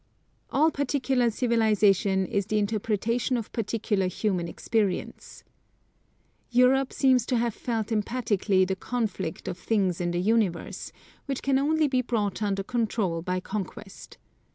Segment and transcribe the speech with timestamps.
[0.49, 5.43] All particular civilisation is the interpretation of particular human experience.
[6.49, 10.91] Europe seems to have felt emphatically the conflict of things in the universe,
[11.27, 14.17] which can only be brought under control by conquest.